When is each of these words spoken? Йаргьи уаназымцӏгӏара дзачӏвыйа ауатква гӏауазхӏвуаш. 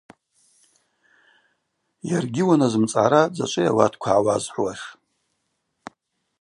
Йаргьи 2.09 2.43
уаназымцӏгӏара 2.47 3.21
дзачӏвыйа 3.33 3.71
ауатква 3.73 4.13
гӏауазхӏвуаш. 4.13 4.81